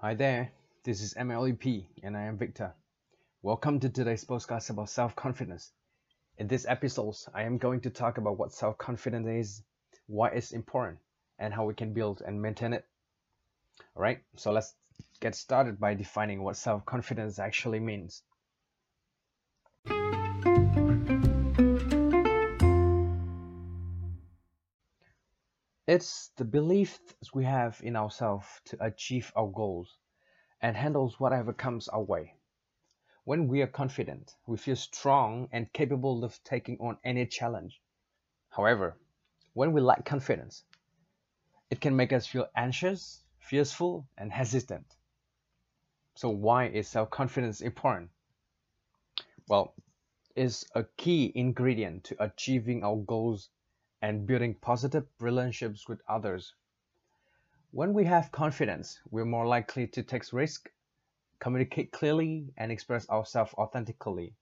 [0.00, 0.52] Hi there,
[0.84, 2.72] this is MLEP and I am Victor.
[3.42, 5.72] Welcome to today's podcast about self-confidence.
[6.36, 9.62] In this episode, I am going to talk about what self-confidence is,
[10.06, 10.98] why it's important,
[11.40, 12.84] and how we can build and maintain it.
[13.96, 14.72] Alright, so let's
[15.18, 18.22] get started by defining what self-confidence actually means.
[25.88, 27.00] It's the belief
[27.32, 29.96] we have in ourselves to achieve our goals
[30.60, 32.34] and handles whatever comes our way.
[33.24, 37.80] When we are confident, we feel strong and capable of taking on any challenge.
[38.50, 38.98] However,
[39.54, 40.62] when we lack confidence,
[41.70, 44.94] it can make us feel anxious, fearful, and hesitant.
[46.16, 48.10] So why is self-confidence important?
[49.48, 49.72] Well,
[50.36, 53.48] it's a key ingredient to achieving our goals
[54.02, 56.54] and building positive relationships with others.
[57.70, 60.70] When we have confidence, we're more likely to take risks,
[61.38, 64.34] communicate clearly, and express ourselves authentically.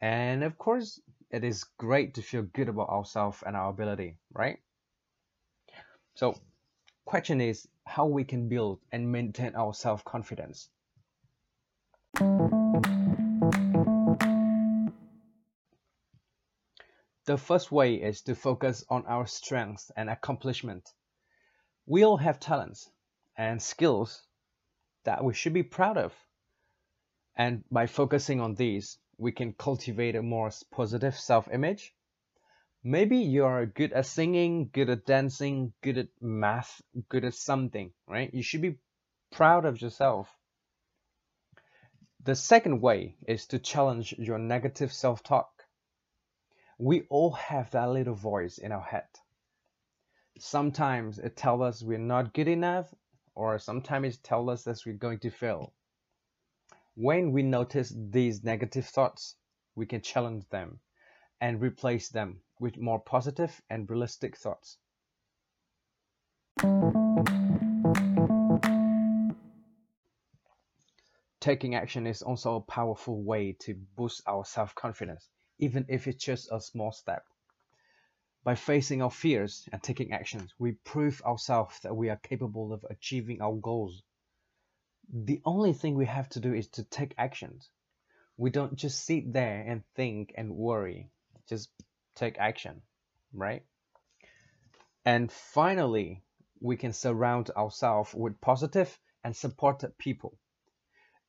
[0.00, 4.58] And of course, it is great to feel good about ourselves and our ability, right?
[6.14, 6.34] So,
[7.04, 10.68] question is how we can build and maintain our self-confidence.
[17.24, 20.92] The first way is to focus on our strengths and accomplishment.
[21.86, 22.90] We all have talents
[23.36, 24.26] and skills
[25.04, 26.12] that we should be proud of.
[27.36, 31.94] And by focusing on these, we can cultivate a more positive self-image.
[32.82, 37.92] Maybe you are good at singing, good at dancing, good at math, good at something,
[38.08, 38.34] right?
[38.34, 38.78] You should be
[39.30, 40.36] proud of yourself.
[42.24, 45.61] The second way is to challenge your negative self-talk
[46.78, 49.08] we all have that little voice in our head.
[50.38, 52.92] Sometimes it tells us we're not good enough,
[53.34, 55.72] or sometimes it tells us that we're going to fail.
[56.94, 59.36] When we notice these negative thoughts,
[59.74, 60.80] we can challenge them
[61.40, 64.78] and replace them with more positive and realistic thoughts.
[71.40, 76.24] Taking action is also a powerful way to boost our self confidence even if it's
[76.24, 77.24] just a small step.
[78.44, 82.84] By facing our fears and taking actions, we prove ourselves that we are capable of
[82.90, 84.02] achieving our goals.
[85.12, 87.70] The only thing we have to do is to take actions.
[88.36, 91.10] We don't just sit there and think and worry,
[91.48, 91.70] just
[92.16, 92.82] take action,
[93.32, 93.64] right?
[95.04, 96.22] And finally,
[96.60, 100.38] we can surround ourselves with positive and supported people.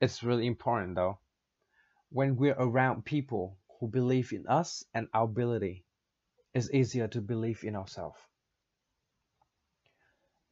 [0.00, 1.18] It's really important though.
[2.10, 5.84] When we're around people who believe in us and our ability,
[6.54, 8.18] it's easier to believe in ourselves.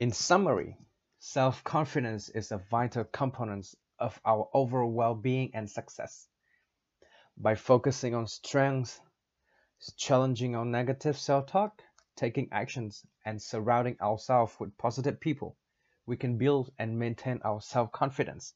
[0.01, 0.79] In summary,
[1.19, 3.67] self-confidence is a vital component
[3.99, 6.27] of our overall well-being and success.
[7.37, 9.01] By focusing on strengths,
[9.97, 11.83] challenging our negative self-talk,
[12.17, 15.57] taking actions, and surrounding ourselves with positive people,
[16.07, 18.55] we can build and maintain our self-confidence.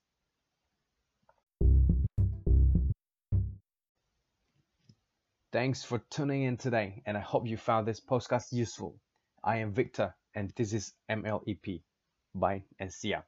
[5.53, 8.99] Thanks for tuning in today, and I hope you found this podcast useful.
[9.45, 11.83] I am Victor, and this is MLEP.
[12.35, 13.21] Bye and see ya.